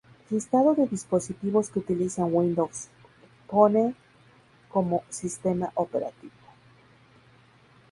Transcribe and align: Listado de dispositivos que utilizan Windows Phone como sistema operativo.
Listado 0.31 0.73
de 0.73 0.87
dispositivos 0.87 1.69
que 1.69 1.77
utilizan 1.77 2.33
Windows 2.33 2.87
Phone 3.45 3.95
como 4.67 5.03
sistema 5.11 5.71
operativo. 5.75 6.33